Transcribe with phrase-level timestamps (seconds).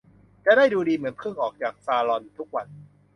[0.45, 2.67] จะได้ดูดีเหมือนเพิ่งออกจากซาลอนทุกวัน